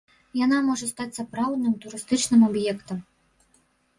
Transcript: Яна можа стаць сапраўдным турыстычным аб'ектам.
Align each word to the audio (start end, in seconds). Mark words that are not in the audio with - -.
Яна 0.37 0.57
можа 0.69 0.87
стаць 0.91 1.17
сапраўдным 1.17 1.75
турыстычным 1.83 2.41
аб'ектам. 2.49 2.97